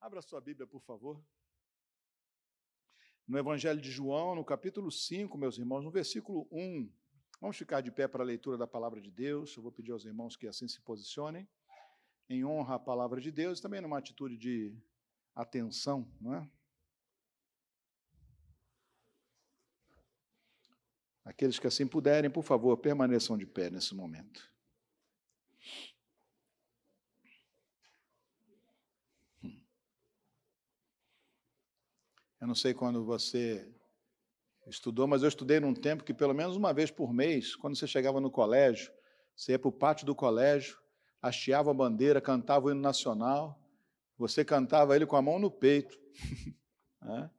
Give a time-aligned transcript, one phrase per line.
[0.00, 1.22] Abra sua Bíblia, por favor.
[3.28, 6.90] No Evangelho de João, no capítulo 5, meus irmãos, no versículo 1.
[7.38, 9.54] Vamos ficar de pé para a leitura da palavra de Deus.
[9.54, 11.46] Eu vou pedir aos irmãos que assim se posicionem,
[12.30, 14.74] em honra à palavra de Deus, e também numa atitude de
[15.34, 16.50] atenção, não é?
[21.26, 24.50] Aqueles que assim puderem, por favor, permaneçam de pé nesse momento.
[32.40, 33.70] Eu não sei quando você
[34.66, 37.86] estudou, mas eu estudei num tempo que, pelo menos uma vez por mês, quando você
[37.86, 38.90] chegava no colégio,
[39.36, 40.78] você ia para o pátio do colégio,
[41.20, 43.60] hasteava a bandeira, cantava o hino nacional,
[44.16, 45.98] você cantava ele com a mão no peito,
[47.02, 47.30] né?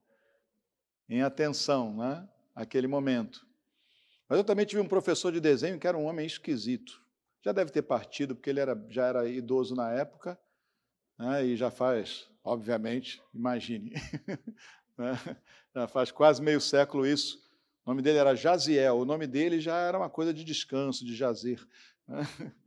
[1.10, 2.28] em atenção, né?
[2.56, 3.46] aquele momento.
[4.30, 7.02] Mas eu também tive um professor de desenho que era um homem esquisito.
[7.44, 10.40] Já deve ter partido, porque ele era, já era idoso na época,
[11.18, 11.44] né?
[11.44, 13.94] e já faz, obviamente, imagine,
[15.02, 15.14] né?
[15.76, 17.40] já faz quase meio século isso.
[17.86, 21.16] O nome dele era Jaziel, o nome dele já era uma coisa de descanso, de
[21.16, 21.60] jazer.
[22.08, 22.22] Né?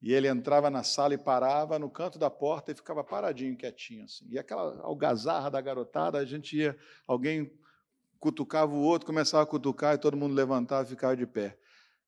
[0.00, 4.04] E ele entrava na sala e parava no canto da porta e ficava paradinho, quietinho.
[4.04, 4.26] Assim.
[4.30, 7.52] E aquela algazarra da garotada, a gente ia, alguém
[8.20, 11.58] cutucava o outro, começava a cutucar e todo mundo levantava e ficava de pé.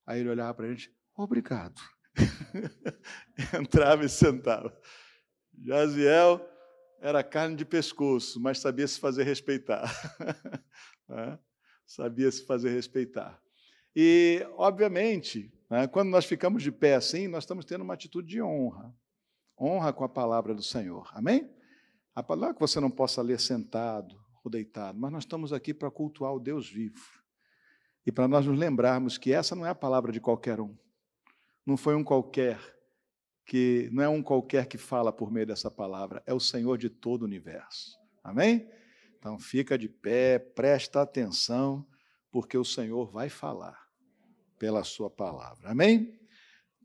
[0.06, 1.80] Aí ele olhava para a gente, obrigado.
[3.60, 4.72] Entrava e sentava.
[5.58, 6.40] Jaziel
[7.00, 9.90] era carne de pescoço, mas sabia se fazer respeitar.
[11.08, 11.36] Né?
[11.84, 13.42] sabia se fazer respeitar.
[13.96, 18.40] E, obviamente, né, quando nós ficamos de pé assim, nós estamos tendo uma atitude de
[18.40, 18.94] honra.
[19.60, 21.10] Honra com a palavra do Senhor.
[21.12, 21.50] Amém?
[22.14, 25.74] A palavra é que você não possa ler sentado ou deitado, mas nós estamos aqui
[25.74, 27.20] para cultuar o Deus vivo.
[28.06, 30.76] E para nós nos lembrarmos que essa não é a palavra de qualquer um.
[31.66, 32.58] Não foi um qualquer
[33.50, 36.88] que não é um qualquer que fala por meio dessa palavra, é o Senhor de
[36.88, 37.98] todo o universo.
[38.22, 38.64] Amém?
[39.18, 41.84] Então fica de pé, presta atenção,
[42.30, 43.76] porque o Senhor vai falar
[44.56, 45.68] pela sua palavra.
[45.68, 46.16] Amém?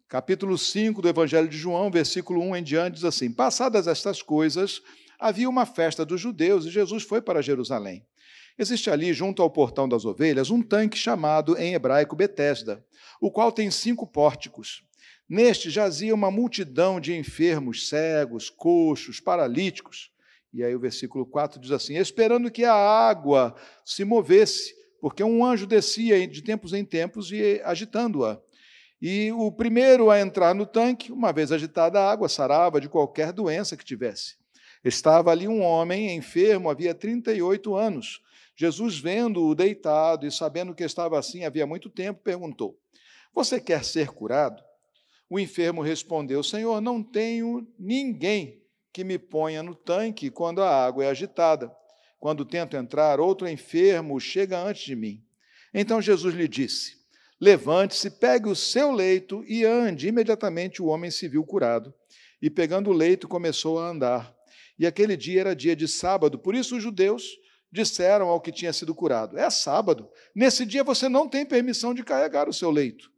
[0.08, 4.82] Capítulo 5 do Evangelho de João, versículo 1 em diante, diz assim: Passadas estas coisas,
[5.20, 8.04] havia uma festa dos judeus e Jesus foi para Jerusalém.
[8.58, 12.84] Existe ali, junto ao portão das ovelhas, um tanque chamado em hebraico Betesda,
[13.22, 14.84] o qual tem cinco pórticos.
[15.28, 20.12] Neste jazia uma multidão de enfermos, cegos, coxos, paralíticos.
[20.54, 25.44] E aí o versículo 4 diz assim: esperando que a água se movesse, porque um
[25.44, 28.40] anjo descia de tempos em tempos e agitando-a.
[29.02, 33.34] E o primeiro a entrar no tanque, uma vez agitada a água, sarava de qualquer
[33.34, 34.36] doença que tivesse.
[34.84, 38.22] Estava ali um homem enfermo, havia 38 anos.
[38.56, 42.80] Jesus, vendo-o deitado e sabendo que estava assim havia muito tempo, perguntou:
[43.34, 44.64] Você quer ser curado?
[45.30, 48.62] O enfermo respondeu: Senhor, não tenho ninguém
[48.94, 51.76] que me ponha no tanque quando a água é agitada.
[52.20, 55.24] Quando tento entrar, outro enfermo chega antes de mim.
[55.74, 56.96] Então Jesus lhe disse:
[57.40, 60.08] Levante-se, pegue o seu leito e ande.
[60.08, 61.94] Imediatamente o homem se viu curado.
[62.42, 64.36] E pegando o leito, começou a andar.
[64.78, 67.24] E aquele dia era dia de sábado, por isso os judeus
[67.72, 70.10] disseram ao que tinha sido curado: É sábado.
[70.34, 73.12] Nesse dia você não tem permissão de carregar o seu leito.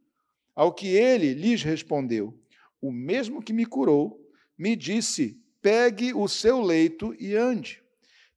[0.58, 2.36] Ao que ele lhes respondeu:
[2.82, 4.20] O mesmo que me curou
[4.58, 7.80] me disse: Pegue o seu leito e ande.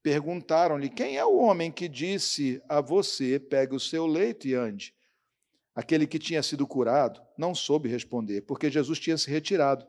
[0.03, 4.93] Perguntaram-lhe: Quem é o homem que disse a você: Pegue o seu leito e ande?
[5.73, 9.83] Aquele que tinha sido curado não soube responder, porque Jesus tinha se retirado,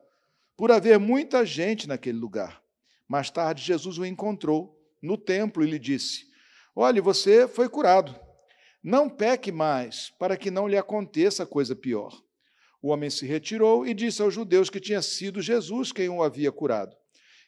[0.56, 2.62] por haver muita gente naquele lugar.
[3.06, 6.28] Mais tarde, Jesus o encontrou no templo e lhe disse:
[6.74, 8.18] Olhe, você foi curado.
[8.82, 12.12] Não peque mais, para que não lhe aconteça coisa pior.
[12.82, 16.50] O homem se retirou e disse aos judeus que tinha sido Jesus quem o havia
[16.50, 16.96] curado.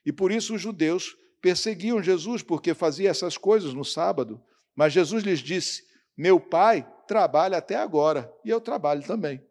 [0.07, 4.41] E por isso os judeus perseguiam Jesus, porque fazia essas coisas no sábado.
[4.77, 5.83] Mas Jesus lhes disse:
[6.17, 9.45] Meu pai trabalha até agora, e eu trabalho também.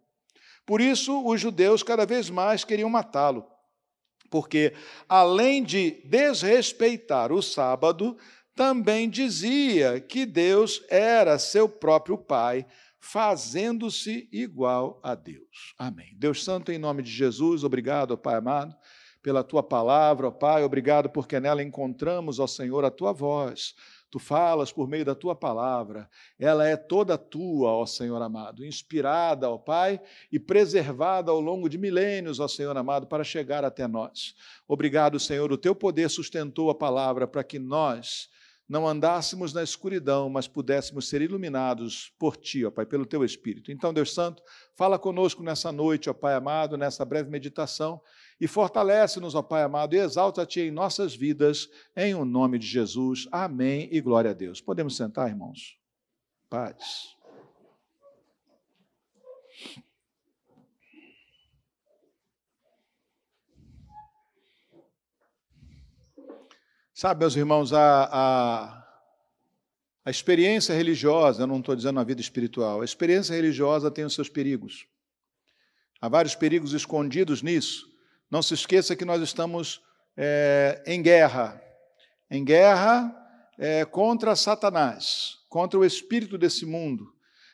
[0.66, 3.46] Por isso, os judeus cada vez mais queriam matá-lo,
[4.32, 4.74] porque,
[5.08, 8.18] além de desrespeitar o sábado,
[8.56, 12.66] também dizia que Deus era seu próprio Pai,
[13.00, 15.74] fazendo-se igual a Deus.
[15.78, 16.16] Amém.
[16.16, 18.76] Deus Santo, em nome de Jesus, obrigado, Pai amado,
[19.22, 23.74] pela tua palavra, ó Pai, obrigado porque nela encontramos, ó Senhor, a tua voz.
[24.10, 26.08] Tu falas por meio da tua palavra,
[26.38, 30.00] ela é toda tua, ó Senhor amado, inspirada, ó Pai,
[30.32, 34.36] e preservada ao longo de milênios, ó Senhor amado, para chegar até nós.
[34.68, 38.30] Obrigado, Senhor, o teu poder sustentou a palavra para que nós
[38.68, 43.72] não andássemos na escuridão, mas pudéssemos ser iluminados por Ti, ó Pai, pelo Teu Espírito.
[43.72, 44.42] Então, Deus Santo,
[44.76, 48.02] fala conosco nessa noite, ó Pai amado, nessa breve meditação,
[48.40, 53.28] e fortalece-nos, ó Pai amado, e exalta-te em nossas vidas, em o nome de Jesus.
[53.32, 54.62] Amém e glória a Deus.
[54.62, 55.78] Podemos sentar, irmãos?
[56.50, 57.14] Paz.
[66.94, 68.88] Sabe, meus irmãos, a, a,
[70.06, 74.14] a experiência religiosa, eu não estou dizendo a vida espiritual, a experiência religiosa tem os
[74.14, 74.86] seus perigos.
[76.00, 77.88] Há vários perigos escondidos nisso.
[78.30, 79.82] Não se esqueça que nós estamos
[80.16, 81.64] é, em guerra
[82.34, 83.16] em guerra
[83.60, 87.14] é, contra Satanás, contra o espírito desse mundo.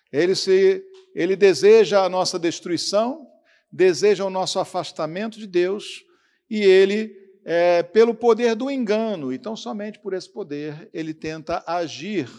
[0.09, 0.81] Ele, se,
[1.13, 3.27] ele deseja a nossa destruição,
[3.69, 6.05] deseja o nosso afastamento de Deus,
[6.49, 7.13] e ele
[7.45, 9.33] é, pelo poder do engano.
[9.33, 12.29] Então, somente por esse poder, ele tenta agir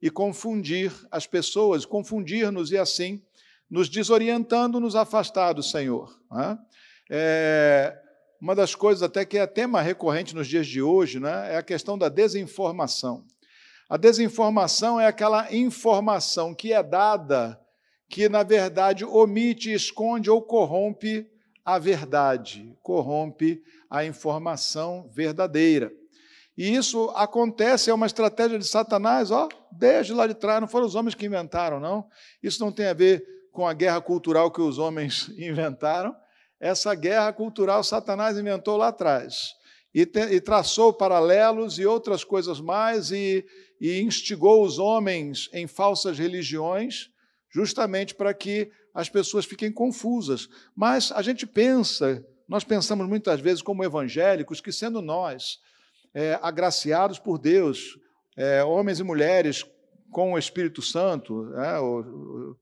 [0.00, 3.22] e confundir as pessoas, confundir-nos e assim
[3.70, 6.14] nos desorientando, nos afastar do Senhor.
[6.30, 6.58] Né?
[7.10, 7.98] É,
[8.40, 11.62] uma das coisas até que é tema recorrente nos dias de hoje né, é a
[11.62, 13.24] questão da desinformação.
[13.88, 17.58] A desinformação é aquela informação que é dada
[18.10, 21.26] que, na verdade, omite, esconde ou corrompe
[21.64, 25.92] a verdade, corrompe a informação verdadeira.
[26.56, 30.86] E isso acontece, é uma estratégia de Satanás, ó, desde lá de trás, não foram
[30.86, 32.06] os homens que inventaram, não.
[32.42, 36.14] Isso não tem a ver com a guerra cultural que os homens inventaram.
[36.60, 39.54] Essa guerra cultural Satanás inventou lá atrás.
[39.94, 43.44] E, te, e traçou paralelos e outras coisas mais, e,
[43.80, 47.10] e instigou os homens em falsas religiões,
[47.50, 50.48] justamente para que as pessoas fiquem confusas.
[50.74, 55.58] Mas a gente pensa, nós pensamos muitas vezes como evangélicos, que sendo nós
[56.14, 57.98] é, agraciados por Deus,
[58.36, 59.64] é, homens e mulheres
[60.10, 62.56] com o Espírito Santo, é, o, o,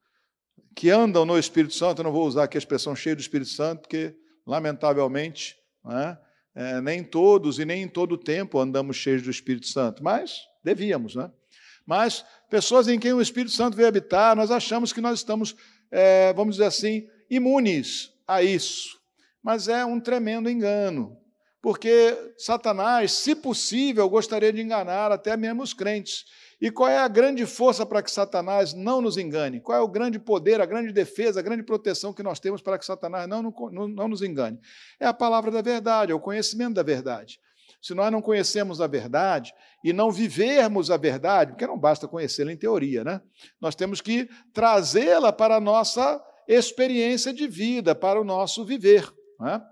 [0.74, 3.50] que andam no Espírito Santo, eu não vou usar aqui a expressão cheio do Espírito
[3.50, 4.14] Santo, porque,
[4.46, 5.56] lamentavelmente,
[5.86, 6.18] é,
[6.54, 10.40] é, nem todos e nem em todo o tempo andamos cheios do Espírito Santo, mas
[10.62, 11.30] devíamos, né?
[11.86, 15.56] Mas pessoas em quem o Espírito Santo veio habitar, nós achamos que nós estamos
[15.90, 18.98] é, vamos dizer assim, imunes a isso.
[19.42, 21.16] Mas é um tremendo engano,
[21.62, 26.24] porque Satanás, se possível, gostaria de enganar até mesmo os crentes.
[26.60, 29.60] E qual é a grande força para que Satanás não nos engane?
[29.60, 32.78] Qual é o grande poder, a grande defesa, a grande proteção que nós temos para
[32.78, 34.58] que Satanás não, não, não nos engane?
[34.98, 37.40] É a palavra da verdade, é o conhecimento da verdade.
[37.80, 42.52] Se nós não conhecemos a verdade e não vivermos a verdade, porque não basta conhecê-la
[42.52, 43.20] em teoria, né?
[43.60, 49.10] Nós temos que trazê-la para a nossa experiência de vida, para o nosso viver.
[49.38, 49.62] Né?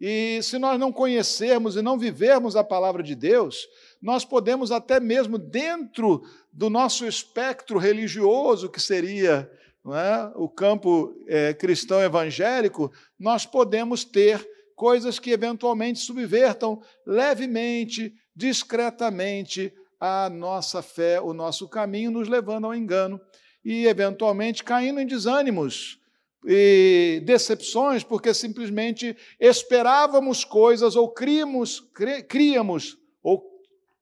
[0.00, 3.68] E se nós não conhecermos e não vivermos a palavra de Deus,
[4.00, 6.22] nós podemos até mesmo dentro
[6.52, 9.48] do nosso espectro religioso, que seria
[9.86, 19.72] é, o campo é, cristão evangélico, nós podemos ter coisas que eventualmente subvertam levemente, discretamente
[20.00, 23.20] a nossa fé, o nosso caminho, nos levando ao engano
[23.64, 26.00] e eventualmente caindo em desânimos
[26.44, 31.88] e decepções, porque simplesmente esperávamos coisas ou críamos,
[32.28, 33.44] críamos ou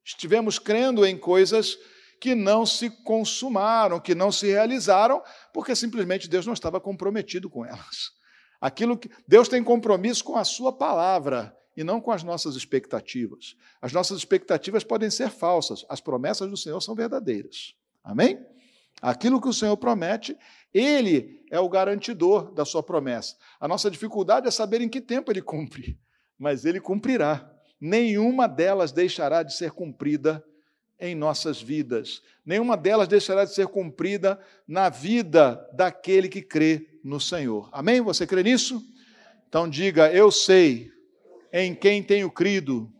[0.04, 1.76] estivemos crendo em coisas
[2.20, 7.64] que não se consumaram, que não se realizaram, porque simplesmente Deus não estava comprometido com
[7.64, 8.19] elas.
[8.60, 13.56] Aquilo que Deus tem compromisso com a sua palavra e não com as nossas expectativas.
[13.80, 17.74] As nossas expectativas podem ser falsas, as promessas do Senhor são verdadeiras.
[18.04, 18.44] Amém?
[19.00, 20.36] Aquilo que o Senhor promete,
[20.74, 23.36] ele é o garantidor da sua promessa.
[23.58, 25.98] A nossa dificuldade é saber em que tempo ele cumpre,
[26.38, 27.50] mas ele cumprirá.
[27.80, 30.44] Nenhuma delas deixará de ser cumprida
[30.98, 32.22] em nossas vidas.
[32.44, 34.38] Nenhuma delas deixará de ser cumprida
[34.68, 37.68] na vida daquele que crê no Senhor.
[37.72, 38.00] Amém?
[38.00, 38.82] Você crê nisso?
[39.48, 40.90] Então diga: Eu sei
[41.52, 42.90] em quem tenho crido,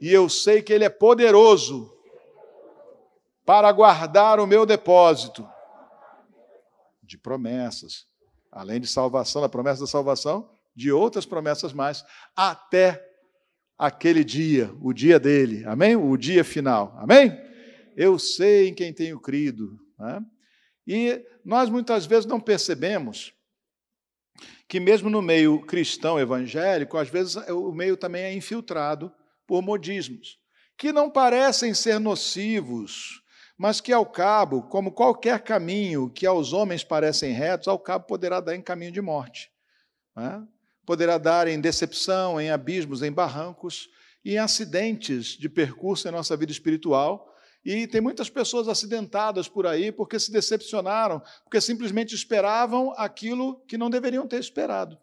[0.00, 1.92] e eu sei que Ele é poderoso
[3.44, 5.48] para guardar o meu depósito
[7.02, 8.06] de promessas,
[8.52, 12.04] além de salvação, da promessa da salvação, de outras promessas mais,
[12.36, 13.04] até
[13.78, 15.96] aquele dia, o dia dele, amém?
[15.96, 17.32] O dia final, amém?
[17.96, 19.78] Eu sei em quem tenho crido.
[19.98, 20.20] Né?
[20.86, 23.32] E nós muitas vezes não percebemos
[24.68, 29.10] que mesmo no meio cristão evangélico, às vezes o meio também é infiltrado
[29.46, 30.38] por modismos,
[30.76, 33.22] que não parecem ser nocivos,
[33.56, 38.40] mas que ao cabo, como qualquer caminho que aos homens parecem retos, ao cabo poderá
[38.40, 39.50] dar em caminho de morte.
[40.16, 40.40] É?
[40.86, 43.88] Poderá dar em decepção, em abismos, em barrancos
[44.24, 47.34] e em acidentes de percurso em nossa vida espiritual,
[47.64, 53.76] e tem muitas pessoas acidentadas por aí porque se decepcionaram, porque simplesmente esperavam aquilo que
[53.76, 54.98] não deveriam ter esperado.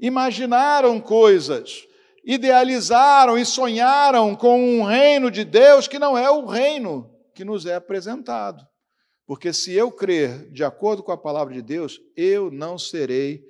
[0.00, 1.84] imaginaram coisas,
[2.24, 7.66] idealizaram e sonharam com um reino de Deus que não é o reino que nos
[7.66, 8.66] é apresentado.
[9.26, 13.44] Porque se eu crer de acordo com a palavra de Deus, eu não serei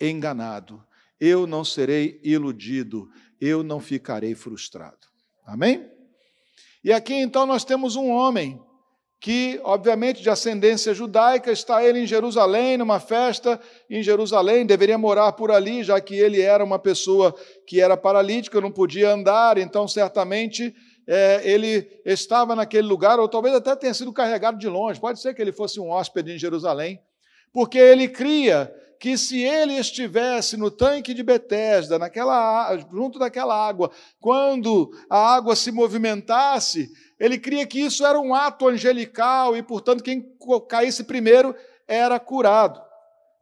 [0.00, 0.84] enganado,
[1.18, 3.08] eu não serei iludido,
[3.40, 5.06] eu não ficarei frustrado.
[5.46, 5.97] Amém?
[6.88, 8.58] E aqui então nós temos um homem
[9.20, 15.32] que, obviamente, de ascendência judaica, está ele em Jerusalém, numa festa em Jerusalém, deveria morar
[15.32, 17.34] por ali, já que ele era uma pessoa
[17.66, 20.74] que era paralítica, não podia andar, então certamente
[21.06, 25.34] é, ele estava naquele lugar, ou talvez até tenha sido carregado de longe, pode ser
[25.34, 26.98] que ele fosse um hóspede em Jerusalém,
[27.52, 33.90] porque ele cria que se ele estivesse no tanque de Betesda, naquela, junto daquela água,
[34.20, 40.02] quando a água se movimentasse, ele cria que isso era um ato angelical e, portanto,
[40.02, 40.36] quem
[40.68, 41.54] caísse primeiro
[41.86, 42.80] era curado.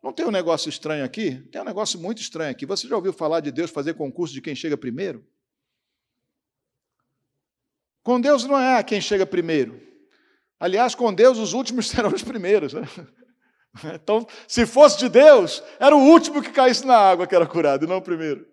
[0.03, 1.37] Não tem um negócio estranho aqui?
[1.51, 2.65] Tem um negócio muito estranho aqui.
[2.65, 5.27] Você já ouviu falar de Deus fazer concurso de quem chega primeiro?
[8.03, 9.81] Com Deus não é quem chega primeiro.
[10.61, 12.73] Aliás, com Deus os últimos serão os primeiros.
[12.73, 12.83] Né?
[13.95, 17.85] Então, se fosse de Deus, era o último que caísse na água que era curado,
[17.85, 18.47] e não o primeiro.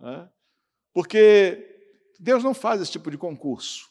[0.00, 0.28] Né?
[0.92, 1.64] Porque
[2.18, 3.88] Deus não faz esse tipo de concurso.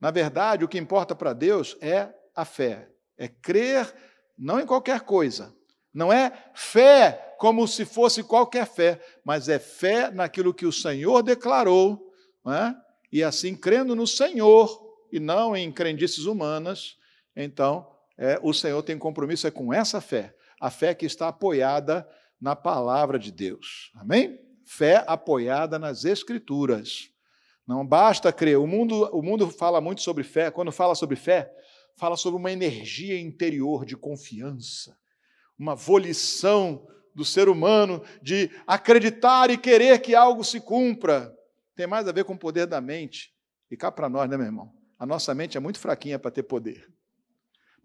[0.00, 3.92] Na verdade, o que importa para Deus é a fé, é crer
[4.38, 5.54] não em qualquer coisa.
[5.92, 11.22] Não é fé como se fosse qualquer fé, mas é fé naquilo que o Senhor
[11.22, 12.12] declarou,
[12.46, 12.74] é?
[13.10, 16.96] e assim crendo no Senhor e não em crendices humanas,
[17.34, 22.06] então é, o Senhor tem compromisso é com essa fé, a fé que está apoiada
[22.40, 23.92] na palavra de Deus.
[23.94, 24.38] Amém?
[24.66, 27.10] Fé apoiada nas Escrituras.
[27.66, 28.58] Não basta crer.
[28.58, 30.50] O mundo, o mundo fala muito sobre fé.
[30.50, 31.52] Quando fala sobre fé,
[31.96, 34.96] fala sobre uma energia interior de confiança,
[35.58, 41.34] uma volição do ser humano de acreditar e querer que algo se cumpra.
[41.76, 43.32] Tem mais a ver com o poder da mente.
[43.70, 44.72] E cá para nós, né, meu irmão?
[44.98, 46.97] A nossa mente é muito fraquinha para ter poder.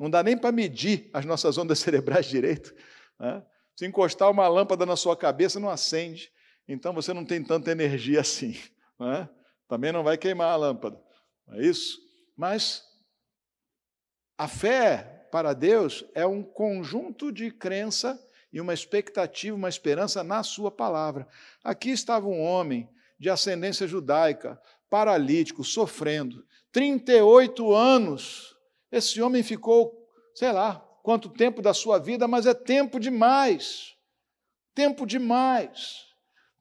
[0.04, 2.76] Não dá nem para medir as nossas ondas cerebrais direito.
[3.18, 3.42] Né?
[3.74, 6.30] Se encostar uma lâmpada na sua cabeça, não acende.
[6.68, 8.54] Então você não tem tanta energia assim.
[9.00, 9.28] Né?
[9.68, 11.02] também não vai queimar a lâmpada.
[11.50, 11.98] É isso?
[12.38, 12.84] Mas
[14.38, 18.18] a fé para Deus é um conjunto de crença
[18.52, 21.28] e uma expectativa, uma esperança na Sua palavra.
[21.64, 22.88] Aqui estava um homem
[23.20, 28.53] de ascendência judaica, paralítico, sofrendo, 38 anos.
[28.96, 33.94] Esse homem ficou, sei lá, quanto tempo da sua vida, mas é tempo demais.
[34.74, 36.14] Tempo demais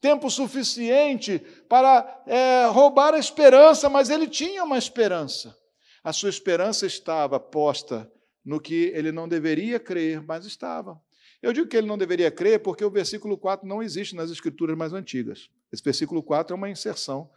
[0.03, 5.57] tempo suficiente para é, roubar a esperança, mas ele tinha uma esperança.
[6.03, 8.11] A sua esperança estava posta
[8.45, 11.01] no que ele não deveria crer, mas estava.
[11.41, 14.77] Eu digo que ele não deveria crer porque o versículo 4 não existe nas escrituras
[14.77, 15.49] mais antigas.
[15.73, 17.31] Esse versículo 4 é uma inserção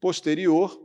[0.00, 0.76] posterior,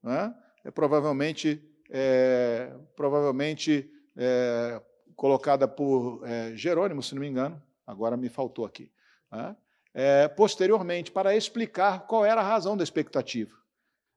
[0.00, 0.32] né?
[0.64, 1.60] é provavelmente,
[1.90, 4.80] é, provavelmente é,
[5.16, 8.92] colocada por é, Jerônimo, se não me engano, agora me faltou aqui.
[9.30, 9.56] Né?
[10.00, 13.52] é, posteriormente para explicar qual era a razão da expectativa.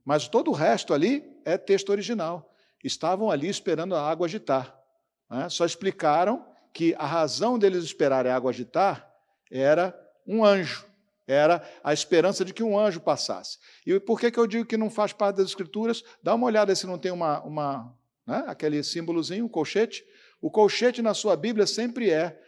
[0.06, 2.54] Mas todo o resto ali é texto original.
[2.84, 4.80] Estavam ali esperando a água agitar.
[5.28, 5.50] Né?
[5.50, 9.12] Só explicaram que a razão deles esperarem a água agitar
[9.52, 10.86] era um anjo,
[11.32, 13.58] era a esperança de que um anjo passasse.
[13.86, 16.04] E por que, que eu digo que não faz parte das Escrituras?
[16.22, 17.96] Dá uma olhada se não tem uma, uma
[18.26, 18.44] né?
[18.48, 20.04] aquele símbolozinho, um colchete.
[20.42, 22.40] O colchete na sua Bíblia sempre é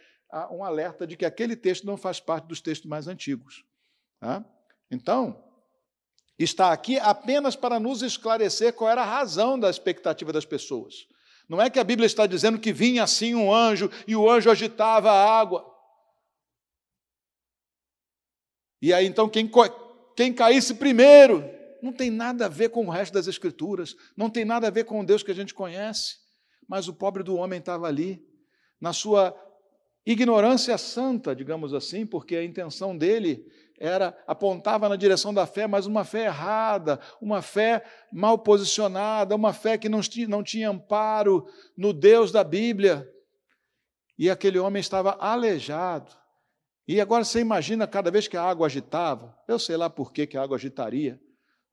[0.50, 3.64] um alerta de que aquele texto não faz parte dos textos mais antigos.
[4.20, 4.44] Tá?
[4.90, 5.42] Então,
[6.38, 11.06] está aqui apenas para nos esclarecer qual era a razão da expectativa das pessoas.
[11.48, 14.50] Não é que a Bíblia está dizendo que vinha assim um anjo e o anjo
[14.50, 15.73] agitava a água.
[18.80, 19.50] E aí então quem,
[20.16, 21.44] quem caísse primeiro,
[21.82, 24.84] não tem nada a ver com o resto das Escrituras, não tem nada a ver
[24.84, 26.16] com o Deus que a gente conhece.
[26.68, 28.22] Mas o pobre do homem estava ali,
[28.80, 29.34] na sua
[30.06, 33.42] Ignorância santa, digamos assim, porque a intenção dele
[33.78, 39.54] era apontava na direção da fé, mas uma fé errada, uma fé mal posicionada, uma
[39.54, 43.10] fé que não tinha, não tinha amparo no Deus da Bíblia.
[44.18, 46.12] E aquele homem estava aleijado.
[46.86, 50.26] E agora você imagina cada vez que a água agitava, eu sei lá por que,
[50.26, 51.20] que a água agitaria,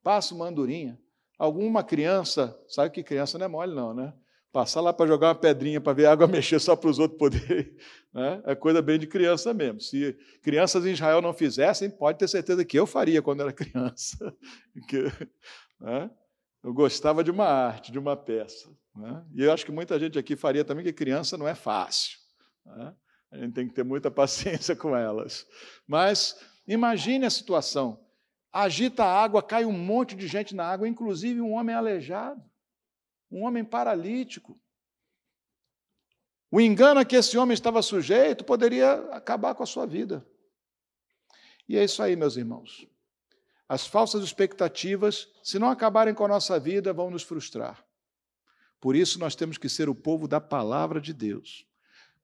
[0.02, 0.98] passa uma andorinha.
[1.38, 4.14] Alguma criança, sabe que criança não é mole, não, né?
[4.52, 7.18] Passar lá para jogar uma pedrinha para ver a água mexer só para os outros
[7.18, 7.74] poderem.
[8.14, 8.42] Né?
[8.44, 9.80] É coisa bem de criança mesmo.
[9.80, 14.36] Se crianças em Israel não fizessem, pode ter certeza que eu faria quando era criança.
[14.74, 15.04] Porque,
[15.80, 16.10] né?
[16.62, 18.68] Eu gostava de uma arte, de uma peça.
[18.94, 19.24] Né?
[19.34, 22.18] E eu acho que muita gente aqui faria também, que criança não é fácil.
[22.66, 22.94] Né?
[23.32, 25.44] A gente tem que ter muita paciência com elas.
[25.86, 26.36] Mas
[26.66, 27.98] Imagine a situação.
[28.52, 32.42] Agita a água, cai um monte de gente na água, inclusive um homem aleijado,
[33.30, 34.60] um homem paralítico.
[36.50, 40.26] O engano a que esse homem estava sujeito poderia acabar com a sua vida.
[41.66, 42.86] E é isso aí, meus irmãos.
[43.66, 47.82] As falsas expectativas, se não acabarem com a nossa vida, vão nos frustrar.
[48.78, 51.66] Por isso, nós temos que ser o povo da palavra de Deus.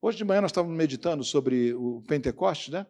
[0.00, 2.87] Hoje de manhã nós estávamos meditando sobre o Pentecostes, né?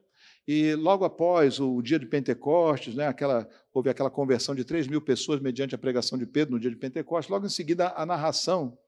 [0.46, 5.00] E logo após o dia de Pentecostes, né, aquela, houve aquela conversão de 3 mil
[5.00, 7.30] pessoas mediante a pregação de Pedro no dia de Pentecostes.
[7.30, 8.78] Logo em seguida, a narração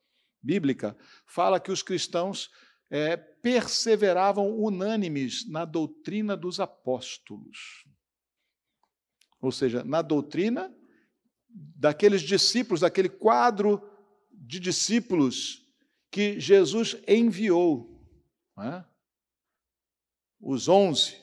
[0.43, 0.97] bíblica
[1.27, 2.51] fala que os cristãos
[2.91, 7.85] é, perseveravam unânimes na doutrina dos apóstolos.
[9.41, 10.75] Ou seja, na doutrina
[11.49, 13.83] daqueles discípulos, daquele quadro
[14.31, 15.67] de discípulos
[16.11, 18.00] que Jesus enviou.
[18.63, 18.85] É?
[20.41, 21.17] Os onze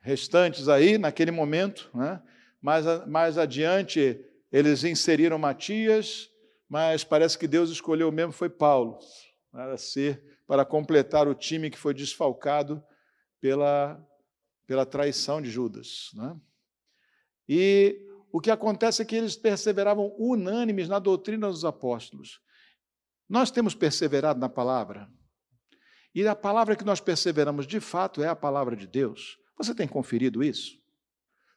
[0.00, 1.90] restantes aí, naquele momento.
[1.94, 2.22] Né?
[2.60, 6.30] Mais, mais adiante, eles inseriram Matias,
[6.68, 8.98] mas parece que Deus escolheu mesmo foi Paulo
[9.50, 12.82] para ser para completar o time que foi desfalcado
[13.40, 14.00] pela,
[14.66, 16.10] pela traição de Judas.
[16.14, 16.40] Né?
[17.48, 18.00] E
[18.32, 22.40] o que acontece é que eles perseveravam unânimes na doutrina dos apóstolos.
[23.28, 25.10] Nós temos perseverado na palavra.
[26.16, 29.38] E a palavra que nós perseveramos de fato é a palavra de Deus.
[29.58, 30.78] Você tem conferido isso?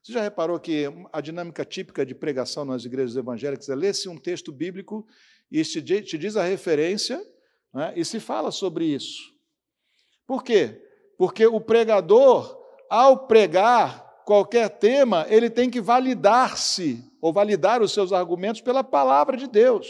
[0.04, 4.18] Você já reparou que a dinâmica típica de pregação nas igrejas evangélicas é ler-se um
[4.18, 5.08] texto bíblico
[5.50, 7.26] e te diz a referência
[7.74, 9.34] né, e se fala sobre isso.
[10.28, 10.86] Por quê?
[11.18, 18.12] Porque o pregador, ao pregar qualquer tema, ele tem que validar-se ou validar os seus
[18.12, 19.88] argumentos pela palavra de Deus.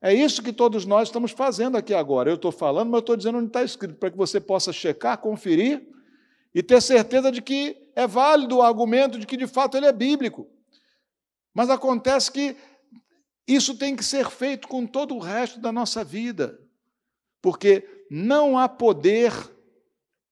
[0.00, 2.30] É isso que todos nós estamos fazendo aqui agora.
[2.30, 5.86] Eu estou falando, mas estou dizendo onde está escrito, para que você possa checar, conferir
[6.54, 9.92] e ter certeza de que é válido o argumento de que de fato ele é
[9.92, 10.46] bíblico.
[11.54, 12.56] Mas acontece que
[13.46, 16.58] isso tem que ser feito com todo o resto da nossa vida,
[17.40, 19.32] porque não há poder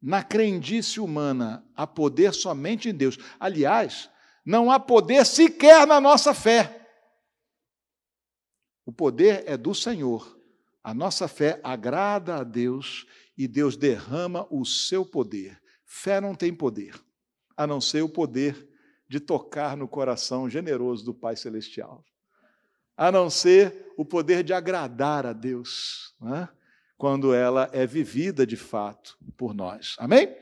[0.02, 3.18] na crendice humana, há poder somente em Deus.
[3.40, 4.10] Aliás,
[4.44, 6.83] não há poder sequer na nossa fé.
[8.84, 10.38] O poder é do Senhor.
[10.82, 15.60] A nossa fé agrada a Deus e Deus derrama o seu poder.
[15.84, 16.94] Fé não tem poder,
[17.56, 18.68] a não ser o poder
[19.08, 22.04] de tocar no coração generoso do Pai Celestial,
[22.96, 26.48] a não ser o poder de agradar a Deus, né?
[26.96, 29.94] quando ela é vivida de fato por nós.
[29.98, 30.34] Amém?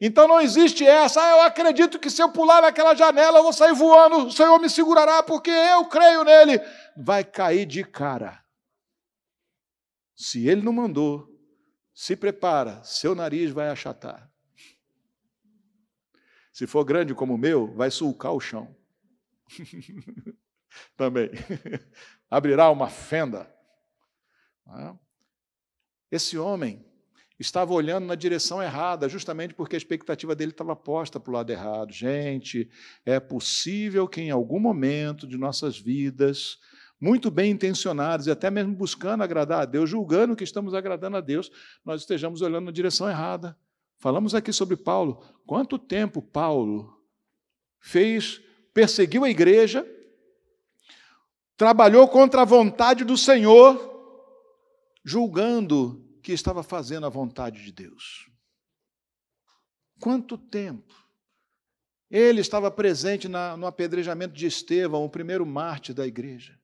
[0.00, 3.52] Então não existe essa, ah, eu acredito que se eu pular naquela janela eu vou
[3.52, 6.60] sair voando, o Senhor me segurará porque eu creio nele.
[6.96, 8.44] Vai cair de cara.
[10.16, 11.28] Se ele não mandou,
[11.94, 14.30] se prepara, seu nariz vai achatar.
[16.52, 18.76] Se for grande como o meu, vai sulcar o chão.
[20.96, 21.30] Também.
[22.30, 23.52] Abrirá uma fenda.
[26.10, 26.84] Esse homem
[27.44, 31.50] estava olhando na direção errada, justamente porque a expectativa dele estava posta para o lado
[31.50, 31.92] errado.
[31.92, 32.68] Gente,
[33.04, 36.58] é possível que em algum momento de nossas vidas,
[36.98, 41.20] muito bem intencionados e até mesmo buscando agradar a Deus, julgando que estamos agradando a
[41.20, 41.50] Deus,
[41.84, 43.56] nós estejamos olhando na direção errada.
[43.98, 45.22] Falamos aqui sobre Paulo.
[45.46, 46.98] Quanto tempo Paulo
[47.78, 48.40] fez,
[48.72, 49.86] perseguiu a igreja,
[51.56, 53.92] trabalhou contra a vontade do Senhor,
[55.04, 58.30] julgando que estava fazendo a vontade de Deus.
[60.00, 60.94] Quanto tempo?
[62.10, 66.58] Ele estava presente na, no apedrejamento de Estevão, o primeiro mártir da igreja.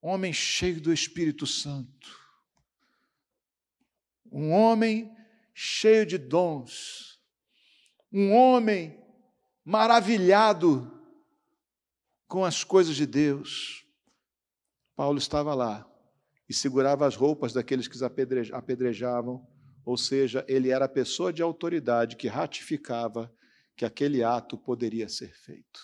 [0.00, 2.18] Homem cheio do Espírito Santo.
[4.30, 5.14] Um homem
[5.52, 7.20] cheio de dons,
[8.10, 8.98] um homem
[9.62, 10.90] maravilhado
[12.26, 13.84] com as coisas de Deus.
[14.96, 15.91] Paulo estava lá
[16.52, 17.96] e segurava as roupas daqueles que
[18.52, 19.42] apedrejavam,
[19.86, 23.34] ou seja, ele era a pessoa de autoridade que ratificava
[23.74, 25.80] que aquele ato poderia ser feito.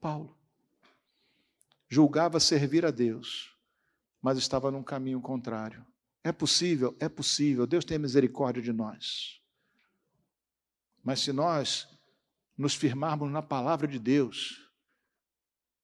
[0.00, 0.38] Paulo
[1.88, 3.56] julgava servir a Deus,
[4.22, 5.84] mas estava num caminho contrário.
[6.22, 7.66] É possível, é possível.
[7.66, 9.42] Deus tem misericórdia de nós.
[11.02, 11.88] Mas se nós
[12.56, 14.70] nos firmarmos na palavra de Deus,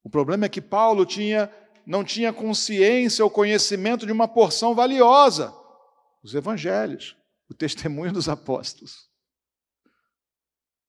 [0.04, 1.50] o problema é que Paulo tinha,
[1.86, 5.54] não tinha consciência ou conhecimento de uma porção valiosa,
[6.22, 7.16] os evangelhos,
[7.48, 9.08] o testemunho dos apóstolos.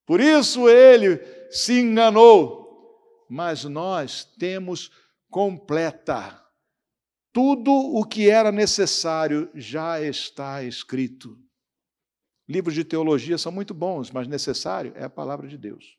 [0.06, 1.18] Por isso ele
[1.50, 4.90] se enganou, mas nós temos
[5.28, 6.42] completa
[7.36, 11.38] tudo o que era necessário já está escrito.
[12.48, 15.98] Livros de teologia são muito bons, mas necessário é a palavra de Deus.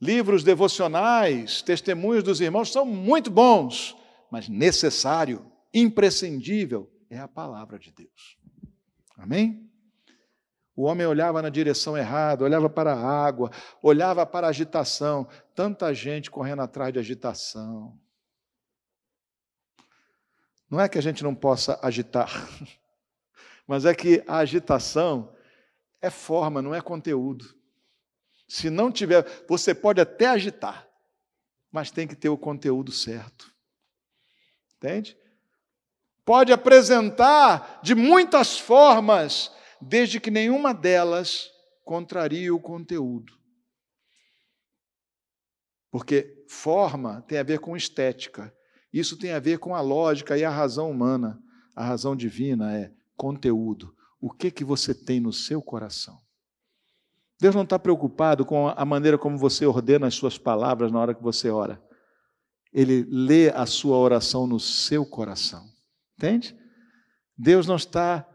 [0.00, 3.96] Livros devocionais, testemunhos dos irmãos são muito bons,
[4.30, 8.38] mas necessário, imprescindível é a palavra de Deus.
[9.16, 9.68] Amém?
[10.76, 13.50] O homem olhava na direção errada, olhava para a água,
[13.82, 15.26] olhava para a agitação.
[15.52, 17.98] Tanta gente correndo atrás de agitação.
[20.70, 22.30] Não é que a gente não possa agitar,
[23.66, 25.34] mas é que a agitação
[26.00, 27.57] é forma, não é conteúdo.
[28.48, 30.88] Se não tiver, você pode até agitar,
[31.70, 33.52] mas tem que ter o conteúdo certo.
[34.76, 35.16] Entende?
[36.24, 41.50] Pode apresentar de muitas formas, desde que nenhuma delas
[41.84, 43.32] contrarie o conteúdo.
[45.90, 48.54] Porque forma tem a ver com estética,
[48.92, 51.38] isso tem a ver com a lógica e a razão humana.
[51.74, 53.94] A razão divina é conteúdo.
[54.20, 56.18] O que que você tem no seu coração?
[57.40, 61.14] Deus não está preocupado com a maneira como você ordena as suas palavras na hora
[61.14, 61.80] que você ora.
[62.72, 65.64] Ele lê a sua oração no seu coração.
[66.16, 66.58] Entende?
[67.36, 68.28] Deus não está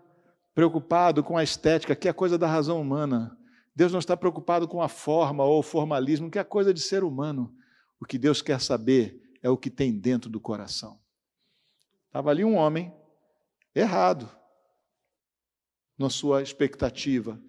[0.56, 3.38] preocupado com a estética, que é coisa da razão humana.
[3.76, 7.04] Deus não está preocupado com a forma ou o formalismo, que é coisa de ser
[7.04, 7.54] humano.
[8.00, 11.00] O que Deus quer saber é o que tem dentro do coração.
[12.08, 12.94] Estava ali um homem
[13.76, 14.30] errado
[15.98, 17.42] na sua expectativa.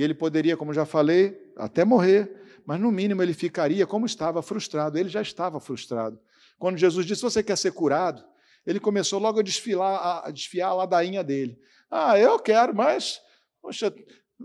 [0.00, 4.40] E ele poderia, como já falei, até morrer, mas no mínimo ele ficaria como estava,
[4.40, 4.96] frustrado.
[4.96, 6.18] Ele já estava frustrado.
[6.58, 8.24] Quando Jesus disse: Você quer ser curado?
[8.64, 11.58] Ele começou logo a desfilar, a desfiar a ladainha dele.
[11.90, 13.20] Ah, eu quero, mas,
[13.60, 13.94] poxa,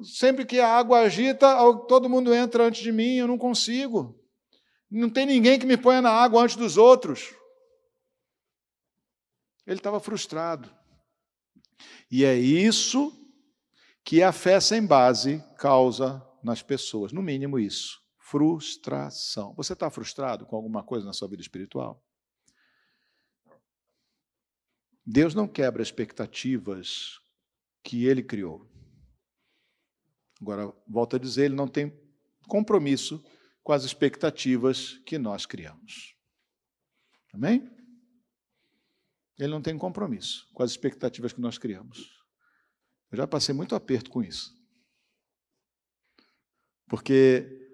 [0.04, 1.56] sempre que a água agita,
[1.88, 4.22] todo mundo entra antes de mim, eu não consigo.
[4.92, 7.34] Não tem ninguém que me ponha na água antes dos outros.
[9.66, 10.70] Ele estava frustrado.
[12.12, 13.25] E é isso
[14.06, 19.56] que a fé sem base causa nas pessoas, no mínimo isso, frustração.
[19.56, 22.06] Você está frustrado com alguma coisa na sua vida espiritual?
[25.04, 27.20] Deus não quebra expectativas
[27.84, 28.72] que ele criou.
[30.40, 31.92] Agora, volto a dizer, ele não tem
[32.48, 33.24] compromisso
[33.64, 36.16] com as expectativas que nós criamos.
[37.34, 37.72] Amém?
[39.40, 42.25] Ele não tem compromisso com as expectativas que nós criamos.
[43.16, 44.54] Eu já passei muito aperto com isso.
[46.86, 47.72] Porque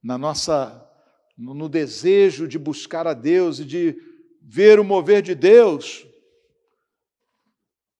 [0.00, 0.88] na nossa
[1.36, 4.00] no, desejo de buscar a Deus e de
[4.40, 6.06] ver o mover de Deus,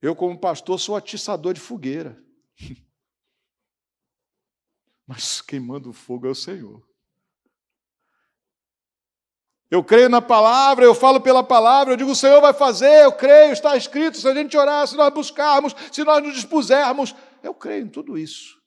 [0.00, 2.22] eu como pastor sou atiçador de fogueira.
[5.04, 6.88] Mas queimando o fogo é o Senhor.
[9.72, 13.12] Eu creio na palavra, eu falo pela palavra, eu digo, o Senhor vai fazer, eu
[13.16, 17.54] creio, está escrito, se a gente orar, se nós buscarmos, se nós nos dispusermos, eu
[17.54, 18.60] creio em tudo isso.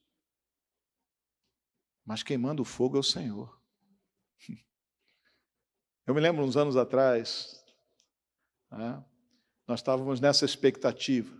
[2.03, 3.55] Mas queimando o fogo é o Senhor.
[6.07, 7.63] Eu me lembro uns anos atrás,
[8.71, 8.99] né,
[9.67, 11.31] nós estávamos nessa expectativa.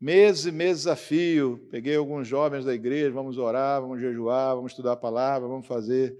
[0.00, 4.72] Meses e meses a fio, peguei alguns jovens da igreja, vamos orar, vamos jejuar, vamos
[4.72, 6.16] estudar a palavra, vamos fazer,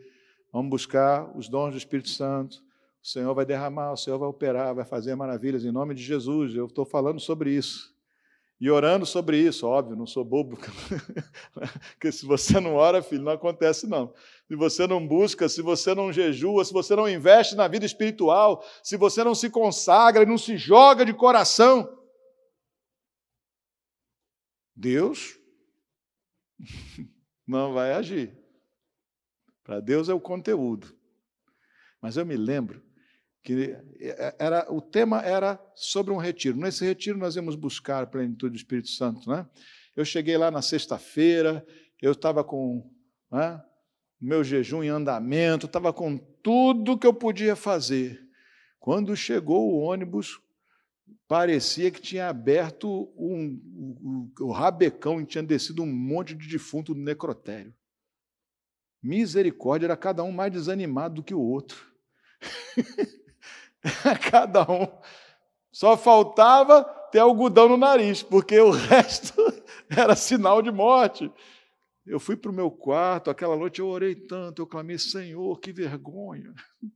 [0.53, 2.66] vamos buscar os dons do Espírito Santo.
[3.07, 6.57] O Senhor vai derramar, o Senhor vai operar, vai fazer maravilhas em nome de Jesus.
[6.57, 7.95] Eu estou falando sobre isso.
[8.61, 10.59] E orando sobre isso, óbvio, não sou bobo.
[11.95, 14.13] Porque se você não ora, filho, não acontece não.
[14.49, 18.65] Se você não busca, se você não jejua, se você não investe na vida espiritual,
[18.83, 21.97] se você não se consagra e não se joga de coração,
[24.75, 25.39] Deus
[27.47, 28.37] não vai agir.
[29.63, 30.93] Para Deus é o conteúdo.
[32.03, 32.85] Mas eu me lembro
[33.47, 36.59] que é, era, o tema era sobre um retiro.
[36.59, 39.31] Nesse retiro nós íamos buscar a plenitude do Espírito Santo.
[39.31, 39.47] Né?
[39.95, 41.65] Eu cheguei lá na sexta-feira,
[42.03, 42.91] eu estava com
[43.31, 43.63] né,
[44.21, 48.21] meu jejum em andamento, estava com tudo que eu podia fazer.
[48.81, 50.41] Quando chegou o ônibus,
[51.29, 56.93] parecia que tinha aberto um, um, o rabecão e tinha descido um monte de defunto
[56.93, 57.73] do necrotério.
[59.01, 61.95] Misericórdia, era cada um mais desanimado do que o outro.
[64.31, 64.87] Cada um.
[65.73, 69.35] Só faltava ter algodão no nariz, porque o resto
[69.89, 71.33] era sinal de morte.
[72.05, 75.73] Eu fui para o meu quarto, aquela noite eu orei tanto, eu clamei, Senhor, que
[75.73, 76.55] vergonha.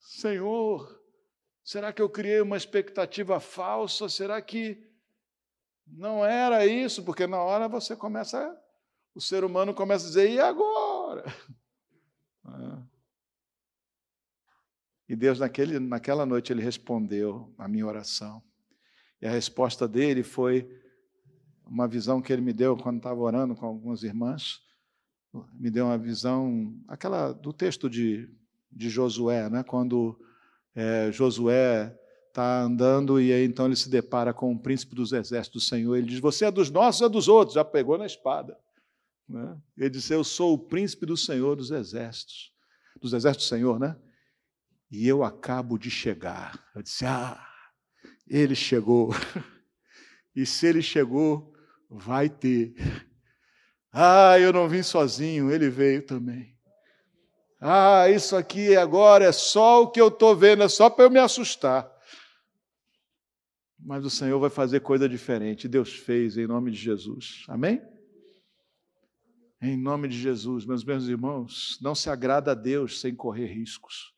[0.00, 1.00] Senhor,
[1.62, 4.08] será que eu criei uma expectativa falsa?
[4.08, 4.84] Será que
[5.86, 7.04] não era isso?
[7.04, 8.58] Porque na hora você começa,
[9.14, 11.24] o ser humano começa a dizer, e agora?
[12.44, 12.87] Ah.
[15.08, 18.42] E Deus, naquele, naquela noite, ele respondeu a minha oração.
[19.22, 20.68] E a resposta dele foi:
[21.66, 24.60] uma visão que ele me deu quando estava orando com algumas irmãs.
[25.54, 28.28] Me deu uma visão, aquela do texto de,
[28.72, 29.62] de Josué, né?
[29.62, 30.18] quando
[30.74, 31.96] é, Josué
[32.28, 35.96] está andando e aí então ele se depara com o príncipe dos exércitos do Senhor.
[35.96, 37.54] Ele diz: Você é dos nossos, é dos outros.
[37.54, 38.58] Já pegou na espada.
[39.28, 39.56] Né?
[39.76, 42.52] Ele disse: Eu sou o príncipe do Senhor dos exércitos,
[43.00, 43.96] dos exércitos do Senhor, né?
[44.90, 46.58] E eu acabo de chegar.
[46.74, 47.46] Eu disse: Ah,
[48.26, 49.10] ele chegou.
[50.36, 51.52] E se ele chegou,
[51.90, 52.74] vai ter.
[53.90, 56.54] Ah, eu não vim sozinho, ele veio também.
[57.60, 61.10] Ah, isso aqui agora é só o que eu estou vendo, é só para eu
[61.10, 61.90] me assustar.
[63.80, 65.66] Mas o Senhor vai fazer coisa diferente.
[65.66, 67.44] Deus fez em nome de Jesus.
[67.48, 67.80] Amém?
[69.60, 74.14] Em nome de Jesus, meus meus irmãos, não se agrada a Deus sem correr riscos.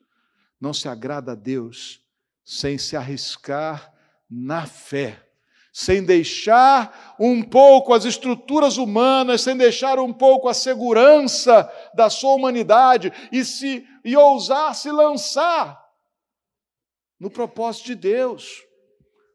[0.61, 2.01] Não se agrada a Deus
[2.44, 3.92] sem se arriscar
[4.29, 5.31] na fé
[5.73, 12.35] sem deixar um pouco as estruturas humanas, sem deixar um pouco a segurança da sua
[12.35, 15.79] humanidade e se e ousar se lançar
[17.18, 18.64] no propósito de Deus,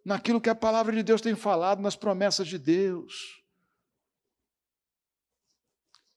[0.04, 3.44] naquilo que a palavra de Deus tem falado, nas promessas de Deus.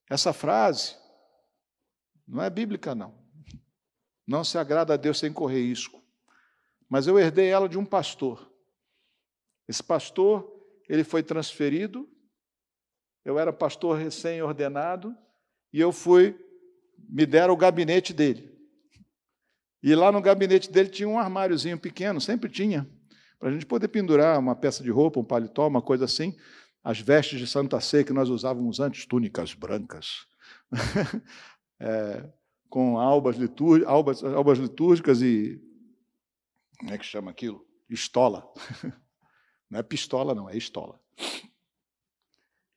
[0.08, 0.96] Essa frase
[2.26, 3.17] não é bíblica não.
[4.28, 6.00] Não se agrada a Deus sem correr risco.
[6.88, 8.48] Mas eu herdei ela de um pastor
[9.68, 10.50] esse pastor,
[10.88, 12.08] ele foi transferido.
[13.24, 15.14] Eu era pastor recém-ordenado
[15.70, 16.34] e eu fui,
[16.96, 18.50] me deram o gabinete dele.
[19.82, 22.88] E lá no gabinete dele tinha um armáriozinho pequeno, sempre tinha,
[23.38, 26.34] para a gente poder pendurar uma peça de roupa, um paletó, uma coisa assim.
[26.82, 30.26] As vestes de Santa Sé que nós usávamos antes, túnicas brancas,
[31.78, 32.24] é,
[32.68, 33.36] com albas,
[33.86, 35.60] albas, albas litúrgicas e.
[36.78, 37.66] Como é que chama aquilo?
[37.88, 38.46] Estola.
[39.70, 40.98] Não é pistola, não, é estola.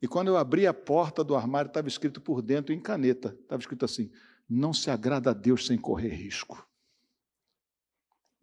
[0.02, 3.62] E quando eu abri a porta do armário, estava escrito por dentro, em caneta, estava
[3.62, 4.12] escrito assim:
[4.50, 6.68] não se agrada a Deus sem correr risco.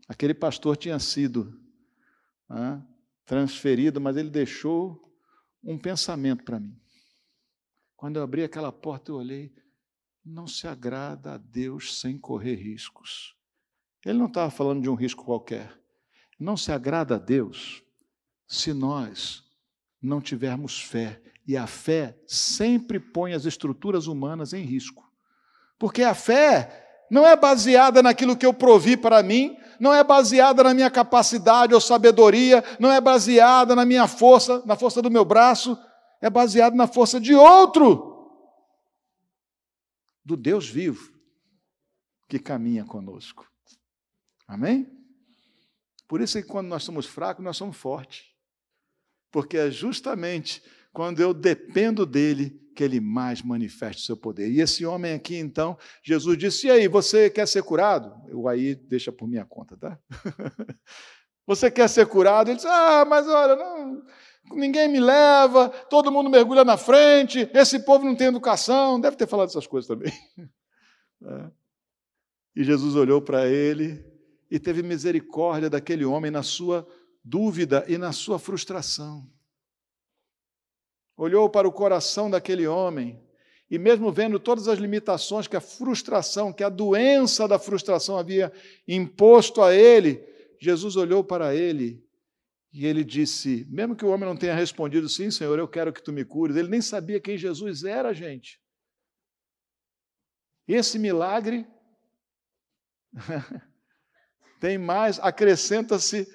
[0.09, 1.61] Aquele pastor tinha sido
[2.49, 2.81] ah,
[3.27, 5.13] transferido, mas ele deixou
[5.63, 6.81] um pensamento para mim.
[7.97, 9.53] Quando eu abri aquela porta, eu olhei,
[10.29, 13.35] não se agrada a Deus sem correr riscos.
[14.05, 15.73] Ele não estava falando de um risco qualquer.
[16.39, 17.83] Não se agrada a Deus
[18.47, 19.43] se nós
[20.01, 21.21] não tivermos fé.
[21.47, 25.11] E a fé sempre põe as estruturas humanas em risco.
[25.79, 30.63] Porque a fé não é baseada naquilo que eu provi para mim, não é baseada
[30.63, 35.25] na minha capacidade ou sabedoria, não é baseada na minha força, na força do meu
[35.25, 35.79] braço,
[36.21, 38.18] é baseada na força de outro,
[40.29, 41.13] do Deus vivo,
[42.29, 43.51] que caminha conosco.
[44.47, 44.87] Amém?
[46.07, 48.29] Por isso que quando nós somos fracos, nós somos fortes
[49.31, 50.63] porque é justamente
[50.93, 54.51] quando eu dependo dele que ele mais manifesta o seu poder.
[54.51, 58.15] E esse homem aqui, então, Jesus disse: E aí, você quer ser curado?
[58.29, 59.99] Eu aí deixa por minha conta, tá?
[61.47, 62.51] você quer ser curado?
[62.51, 64.05] Ele disse: Ah, mas olha, não,
[64.53, 69.01] ninguém me leva, todo mundo mergulha na frente, esse povo não tem educação.
[69.01, 70.13] Deve ter falado essas coisas também.
[71.21, 71.51] É.
[72.55, 74.05] E Jesus olhou para ele
[74.49, 76.87] e teve misericórdia daquele homem na sua
[77.25, 79.29] dúvida e na sua frustração.
[81.17, 83.21] Olhou para o coração daquele homem
[83.69, 88.53] e, mesmo vendo todas as limitações que a frustração, que a doença da frustração havia
[88.87, 90.25] imposto a ele,
[90.61, 92.03] Jesus olhou para ele
[92.73, 96.03] e ele disse: mesmo que o homem não tenha respondido, sim, Senhor, eu quero que
[96.03, 98.61] tu me cures, ele nem sabia quem Jesus era, gente.
[100.67, 101.67] Esse milagre
[104.61, 106.27] tem mais, acrescenta-se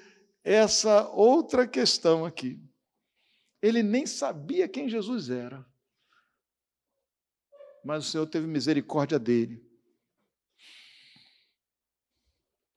[0.44, 2.60] essa outra questão aqui.
[3.62, 5.66] Ele nem sabia quem Jesus era.
[7.86, 9.64] Mas o Senhor teve misericórdia dele.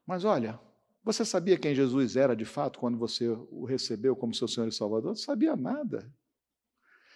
[0.07, 0.61] Mas olha,
[1.07, 4.73] você sabia quem Jesus era de fato quando você o recebeu como seu Senhor e
[4.73, 5.11] Salvador?
[5.11, 6.13] Não sabia nada.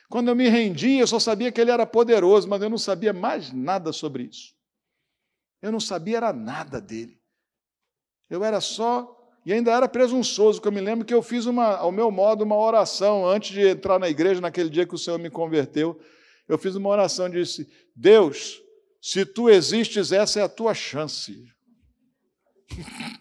[0.08, 3.12] Quando eu me rendi, eu só sabia que ele era poderoso, mas eu não sabia
[3.12, 4.54] mais nada sobre isso.
[5.60, 7.20] Eu não sabia era nada dele.
[8.30, 11.74] Eu era só e ainda era presunçoso, que eu me lembro que eu fiz uma,
[11.74, 15.18] ao meu modo uma oração antes de entrar na igreja, naquele dia que o Senhor
[15.18, 16.00] me converteu.
[16.46, 18.62] Eu fiz uma oração e disse: Deus,
[19.02, 21.44] se tu existes, essa é a tua chance.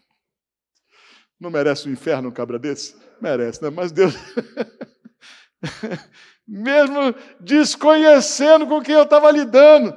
[1.39, 2.95] Não merece um inferno um cabra desse?
[3.21, 3.69] Merece, né?
[3.69, 4.13] Mas Deus.
[6.47, 9.95] Mesmo desconhecendo com quem eu estava lidando,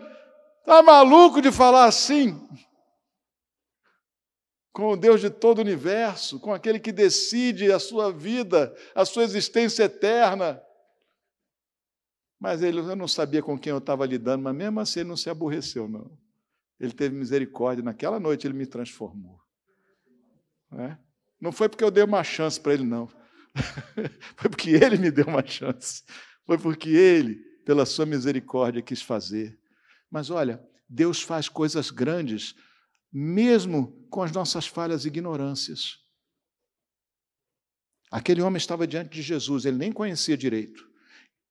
[0.61, 2.39] está maluco de falar assim?
[4.73, 9.05] com o Deus de todo o universo, com aquele que decide a sua vida, a
[9.05, 10.63] sua existência eterna.
[12.41, 15.17] Mas ele, eu não sabia com quem eu estava lidando, mas mesmo assim ele não
[15.17, 16.11] se aborreceu, não.
[16.81, 17.85] Ele teve misericórdia.
[17.85, 19.39] Naquela noite ele me transformou.
[20.71, 20.99] Não, é?
[21.43, 23.09] Não foi porque eu dei uma chance para ele, não.
[24.39, 26.05] foi porque ele me deu uma chance.
[26.47, 29.59] Foi porque ele, pela sua misericórdia, quis fazer.
[30.09, 32.55] Mas olha, Deus faz coisas grandes,
[33.13, 35.99] mesmo com as nossas falhas e ignorâncias.
[38.09, 40.89] Aquele homem estava diante de Jesus, ele nem conhecia direito.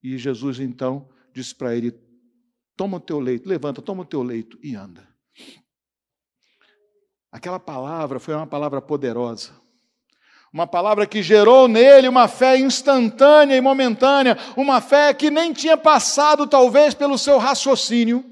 [0.02, 1.92] E Jesus então disse para ele:
[2.78, 5.06] Toma o teu leito, levanta, toma o teu leito e anda.
[7.30, 9.61] Aquela palavra foi uma palavra poderosa.
[10.54, 15.78] Uma palavra que gerou nele uma fé instantânea e momentânea, uma fé que nem tinha
[15.78, 18.26] passado, talvez, pelo seu raciocínio,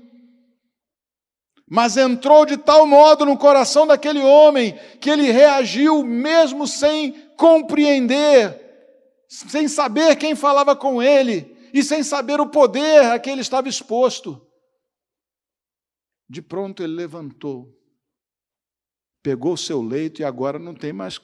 [1.70, 8.60] mas entrou de tal modo no coração daquele homem que ele reagiu mesmo sem compreender,
[9.30, 13.70] sem saber quem falava com ele e sem saber o poder a que ele estava
[13.70, 14.46] exposto.
[16.28, 17.72] De pronto ele levantou,
[19.22, 21.20] pegou o seu leito e agora não tem mais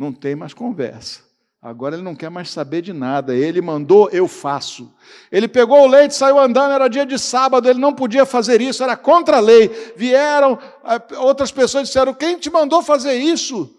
[0.00, 1.20] não tem mais conversa.
[1.60, 3.36] Agora ele não quer mais saber de nada.
[3.36, 4.90] Ele mandou, eu faço.
[5.30, 8.82] Ele pegou o leite, saiu andando, era dia de sábado, ele não podia fazer isso,
[8.82, 9.68] era contra a lei.
[9.94, 13.78] Vieram eh, outras pessoas disseram: Quem te mandou fazer isso?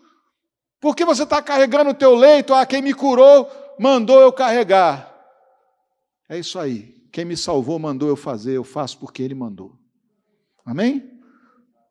[0.80, 2.54] Por que você está carregando o teu leito?
[2.54, 5.12] Ah, quem me curou mandou eu carregar.
[6.30, 7.02] É isso aí.
[7.12, 9.76] Quem me salvou mandou eu fazer, eu faço porque ele mandou.
[10.64, 11.20] Amém?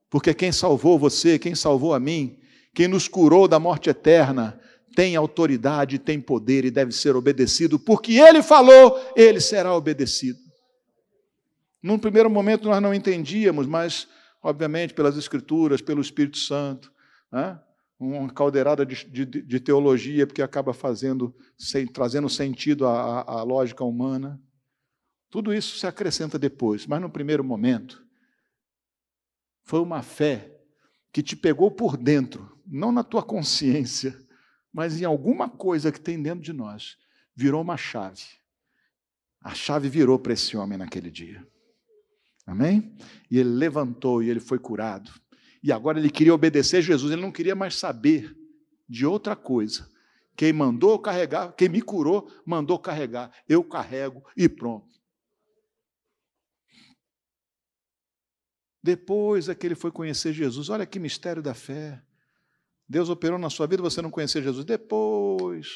[0.08, 2.39] Porque quem salvou você, quem salvou a mim,
[2.74, 4.58] quem nos curou da morte eterna,
[4.94, 10.38] tem autoridade, tem poder e deve ser obedecido, porque ele falou, ele será obedecido.
[11.82, 14.08] Num primeiro momento nós não entendíamos, mas,
[14.42, 16.92] obviamente, pelas Escrituras, pelo Espírito Santo,
[17.32, 17.58] né?
[17.98, 23.84] uma caldeirada de, de, de, teologia, porque acaba fazendo, sem, trazendo sentido à, à lógica
[23.84, 24.40] humana.
[25.28, 28.02] Tudo isso se acrescenta depois, mas no primeiro momento,
[29.62, 30.59] foi uma fé
[31.12, 34.16] que te pegou por dentro, não na tua consciência,
[34.72, 36.96] mas em alguma coisa que tem dentro de nós,
[37.34, 38.22] virou uma chave.
[39.42, 41.46] A chave virou para esse homem naquele dia.
[42.46, 42.96] Amém?
[43.30, 45.10] E ele levantou e ele foi curado.
[45.62, 48.36] E agora ele queria obedecer Jesus, ele não queria mais saber
[48.88, 49.88] de outra coisa.
[50.36, 53.30] Quem mandou carregar, quem me curou, mandou carregar.
[53.48, 54.99] Eu carrego e pronto.
[58.82, 60.68] Depois é que ele foi conhecer Jesus.
[60.68, 62.02] Olha que mistério da fé.
[62.88, 64.64] Deus operou na sua vida, você não conhecer Jesus.
[64.64, 65.68] Depois.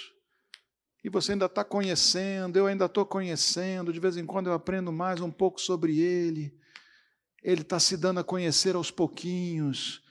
[1.04, 3.92] E você ainda está conhecendo, eu ainda estou conhecendo.
[3.92, 6.56] De vez em quando eu aprendo mais um pouco sobre Ele.
[7.42, 10.02] Ele está se dando a conhecer aos pouquinhos,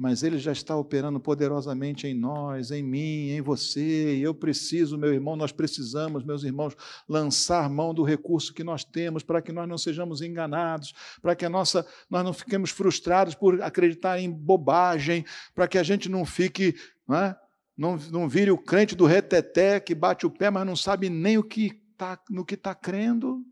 [0.00, 4.18] mas Ele já está operando poderosamente em nós, em mim, em você.
[4.18, 6.74] Eu preciso, meu irmão, nós precisamos, meus irmãos,
[7.06, 11.44] lançar mão do recurso que nós temos para que nós não sejamos enganados, para que
[11.44, 15.22] a nossa, nós não fiquemos frustrados por acreditar em bobagem,
[15.54, 16.74] para que a gente não fique.
[17.06, 17.36] Não, é?
[17.76, 21.36] não, não vire o crente do reteté que bate o pé, mas não sabe nem
[21.36, 23.44] o que tá, no que está crendo.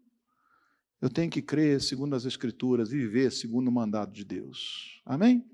[0.98, 5.02] Eu tenho que crer segundo as Escrituras e viver segundo o mandado de Deus.
[5.04, 5.44] Amém?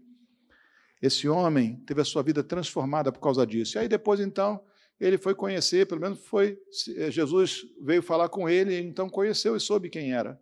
[1.04, 3.76] Esse homem teve a sua vida transformada por causa disso.
[3.76, 4.64] E aí depois, então,
[4.98, 6.58] ele foi conhecer, pelo menos foi.
[6.96, 10.40] Eh, Jesus veio falar com ele, então conheceu e soube quem era.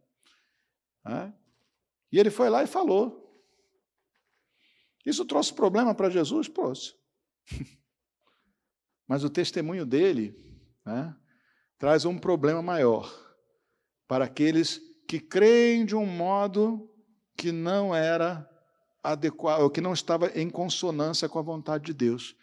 [2.12, 3.20] E ele foi lá e falou.
[5.04, 6.48] Isso trouxe problema para Jesus?
[6.48, 6.94] Trouxe.
[9.08, 10.32] Mas o testemunho dele
[10.86, 11.12] né,
[11.76, 13.12] traz um problema maior
[14.06, 16.88] para aqueles que creem de um modo
[17.36, 18.48] que não era
[19.02, 22.36] adequado, que não estava em consonância com a vontade de Deus.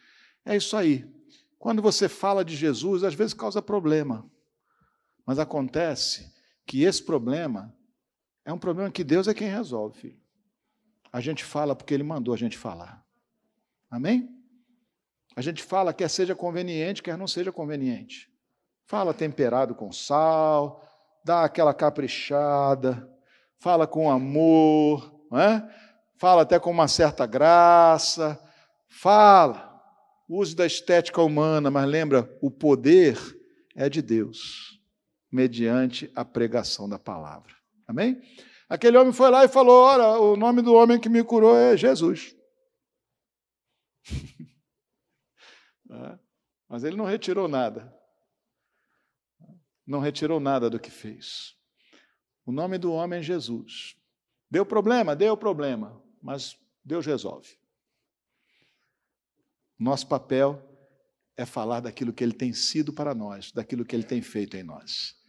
[0.46, 1.10] É isso aí.
[1.58, 4.30] Quando você fala de Jesus, às vezes causa problema.
[5.26, 6.34] Mas acontece
[6.66, 7.76] que esse problema
[8.46, 10.20] é um problema que Deus é quem resolve, filho.
[11.12, 13.04] A gente fala porque Ele mandou a gente falar.
[13.90, 14.30] Amém?
[15.36, 18.32] A gente fala quer seja conveniente, quer não seja conveniente.
[18.86, 20.84] Fala temperado com sal,
[21.24, 23.08] dá aquela caprichada,
[23.60, 25.89] fala com amor, é?
[26.20, 28.40] Fala até com uma certa graça,
[28.88, 29.82] fala,
[30.28, 33.18] use da estética humana, mas lembra, o poder
[33.76, 34.80] é de Deus,
[35.32, 37.56] mediante a pregação da palavra.
[37.88, 38.22] Amém?
[38.70, 41.76] Aquele homem foi lá e falou: Olha, o nome do homem que me curou é
[41.76, 42.36] Jesus.
[45.92, 46.20] É?
[46.70, 47.92] Mas ele não retirou nada
[49.90, 51.56] não retirou nada do que fez.
[52.46, 53.98] O nome do homem é Jesus.
[54.50, 55.16] Deu problema?
[55.16, 57.58] Deu problema, mas Deus resolve.
[59.78, 60.62] Nosso papel
[61.38, 64.64] é falar daquilo que ele tem sido para nós, daquilo que ele tem feito em
[64.64, 65.20] nós.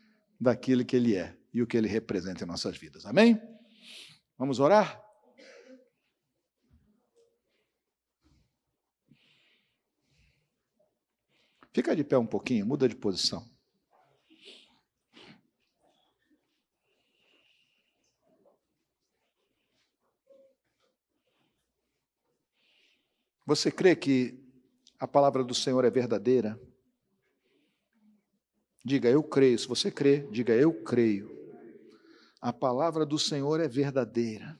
[0.40, 3.04] daquilo que Ele é e o que Ele representa em nossas vidas.
[3.04, 3.38] Amém?
[4.38, 5.04] Vamos orar?
[11.72, 13.48] Fica de pé um pouquinho, muda de posição.
[23.50, 24.38] Você crê que
[24.96, 26.56] a palavra do Senhor é verdadeira?
[28.84, 29.58] Diga, eu creio.
[29.58, 31.36] Se você crê, diga, eu creio.
[32.40, 34.56] A palavra do Senhor é verdadeira.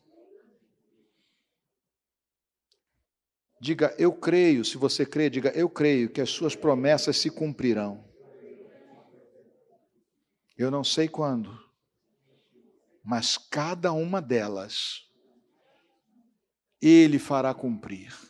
[3.61, 4.65] Diga, eu creio.
[4.65, 8.05] Se você crê, diga, eu creio que as suas promessas se cumprirão.
[10.59, 11.57] Eu não sei quando,
[13.05, 15.09] mas cada uma delas
[16.83, 18.30] Ele fará cumprir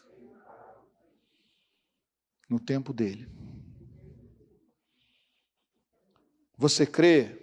[2.50, 3.26] no tempo dele.
[6.58, 7.38] Você crê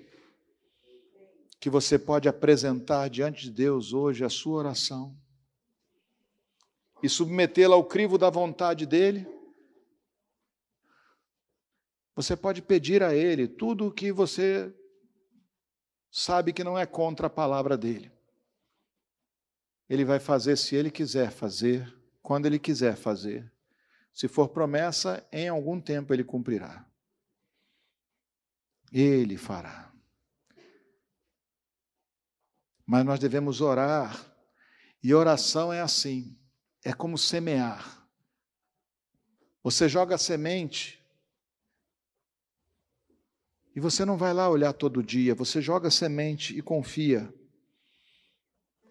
[1.60, 5.18] que você pode apresentar diante de Deus hoje a sua oração?
[7.01, 9.28] e submetê-la ao crivo da vontade dele,
[12.16, 14.74] você pode pedir a ele tudo o que você
[16.12, 18.12] sabe que não é contra a palavra dele.
[19.88, 23.51] Ele vai fazer se ele quiser fazer, quando ele quiser fazer.
[24.18, 26.84] Se for promessa, em algum tempo ele cumprirá.
[28.91, 29.93] Ele fará.
[32.84, 34.26] Mas nós devemos orar,
[35.03, 36.36] e oração é assim
[36.84, 38.09] é como semear.
[39.61, 40.99] Você joga a semente
[43.76, 47.32] e você não vai lá olhar todo dia, você joga a semente e confia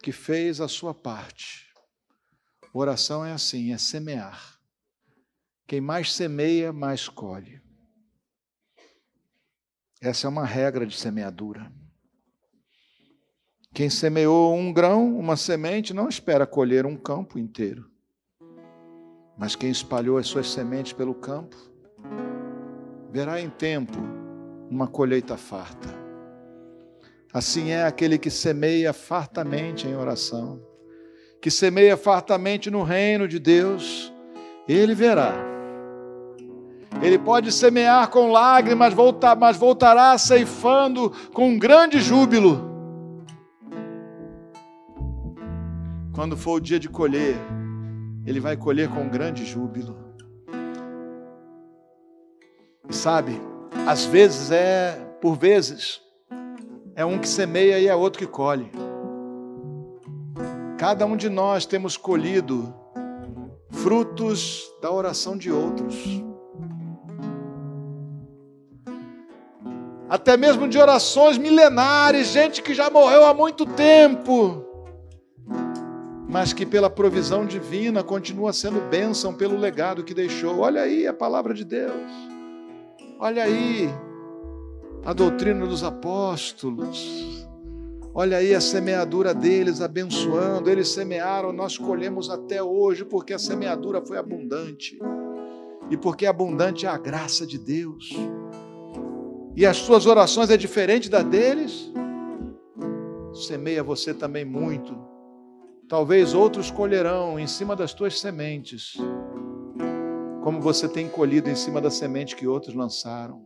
[0.00, 1.74] que fez a sua parte.
[2.72, 4.55] Oração é assim, é semear.
[5.66, 7.60] Quem mais semeia, mais colhe.
[10.00, 11.72] Essa é uma regra de semeadura.
[13.74, 17.90] Quem semeou um grão, uma semente, não espera colher um campo inteiro.
[19.36, 21.56] Mas quem espalhou as suas sementes pelo campo,
[23.10, 23.98] verá em tempo
[24.70, 25.88] uma colheita farta.
[27.32, 30.62] Assim é aquele que semeia fartamente em oração,
[31.42, 34.12] que semeia fartamente no reino de Deus,
[34.68, 35.55] ele verá.
[37.02, 38.94] Ele pode semear com lágrimas,
[39.38, 42.76] mas voltará ceifando com um grande júbilo
[46.16, 47.36] Quando for o dia de colher,
[48.24, 49.94] ele vai colher com grande júbilo.
[52.88, 53.38] Sabe,
[53.86, 56.00] às vezes é, por vezes,
[56.94, 58.72] é um que semeia e é outro que colhe.
[60.78, 62.74] Cada um de nós temos colhido
[63.68, 66.25] frutos da oração de outros.
[70.08, 74.66] Até mesmo de orações milenares, gente que já morreu há muito tempo
[76.28, 80.58] mas que pela provisão divina continua sendo bênção pelo legado que deixou.
[80.58, 82.12] Olha aí a palavra de Deus.
[83.18, 83.88] Olha aí
[85.02, 87.48] a doutrina dos apóstolos.
[88.12, 90.68] Olha aí a semeadura deles abençoando.
[90.68, 94.98] Eles semearam, nós colhemos até hoje, porque a semeadura foi abundante.
[95.90, 98.10] E porque abundante é a graça de Deus.
[99.56, 101.90] E as suas orações é diferente da deles.
[103.32, 105.06] Semeia você também muito
[105.88, 108.96] Talvez outros colherão em cima das tuas sementes,
[110.42, 113.40] como você tem colhido em cima da semente que outros lançaram.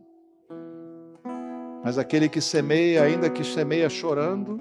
[1.83, 4.59] Mas aquele que semeia, ainda que semeia chorando,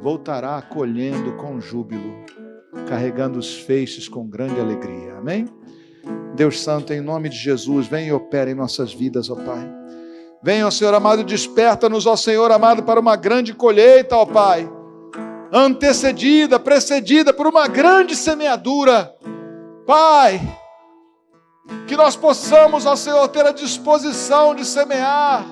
[0.00, 2.24] voltará colhendo com júbilo,
[2.88, 5.14] carregando os feixes com grande alegria.
[5.14, 5.46] Amém?
[6.34, 9.81] Deus Santo, em nome de Jesus, vem e opera em nossas vidas, ó Pai.
[10.42, 14.68] Venha, Senhor amado, desperta-nos, ó Senhor amado, para uma grande colheita, ó Pai
[15.52, 19.14] antecedida, precedida por uma grande semeadura.
[19.86, 20.40] Pai,
[21.86, 25.44] que nós possamos, ó Senhor, ter a disposição de semear.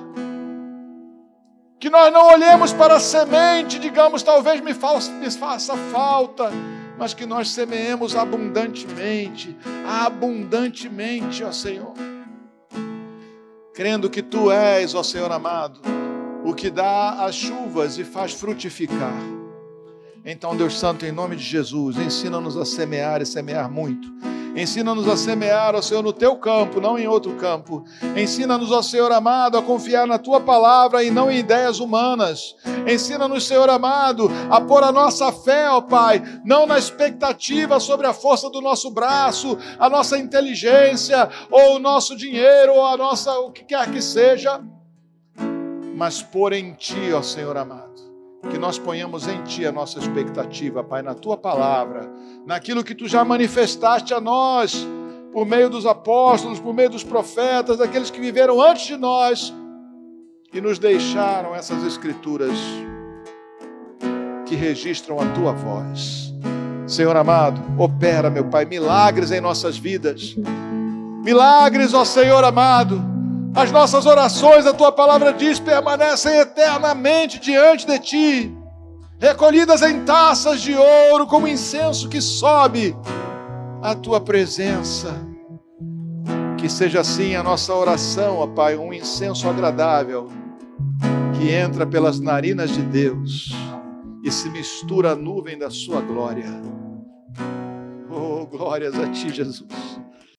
[1.79, 6.51] Que nós não olhemos para a semente, digamos, talvez me faça falta,
[6.97, 9.55] mas que nós semeemos abundantemente,
[9.87, 11.93] abundantemente, ó Senhor.
[13.81, 15.79] Crendo que Tu és, ó Senhor amado,
[16.45, 19.19] o que dá as chuvas e faz frutificar.
[20.23, 24.07] Então, Deus Santo, em nome de Jesus, ensina-nos a semear e semear muito.
[24.55, 27.83] Ensina-nos a semear, ó Senhor, no teu campo, não em outro campo.
[28.15, 32.55] Ensina-nos, ó Senhor amado, a confiar na tua palavra e não em ideias humanas.
[32.85, 38.13] Ensina-nos, Senhor amado, a pôr a nossa fé, ó Pai, não na expectativa sobre a
[38.13, 43.51] força do nosso braço, a nossa inteligência, ou o nosso dinheiro, ou a nossa, o
[43.51, 44.61] que quer que seja
[46.01, 48.10] mas pôr em Ti, ó Senhor amado.
[48.49, 52.11] Que nós ponhamos em Ti a nossa expectativa, Pai, na Tua palavra,
[52.45, 54.87] naquilo que Tu já manifestaste a nós,
[55.31, 59.53] por meio dos apóstolos, por meio dos profetas, daqueles que viveram antes de nós
[60.53, 62.57] e nos deixaram essas escrituras
[64.45, 66.33] que registram a Tua voz.
[66.87, 70.35] Senhor amado, opera, meu Pai, milagres em nossas vidas.
[71.23, 73.10] Milagres, ó Senhor amado
[73.55, 78.57] as nossas orações, a tua palavra diz, permanecem eternamente diante de ti,
[79.19, 82.95] recolhidas em taças de ouro, como incenso que sobe
[83.81, 85.13] à tua presença.
[86.57, 90.27] Que seja assim a nossa oração, ó Pai, um incenso agradável
[91.37, 93.51] que entra pelas narinas de Deus
[94.23, 96.61] e se mistura à nuvem da sua glória.
[98.09, 99.99] Oh, glórias a ti, Jesus.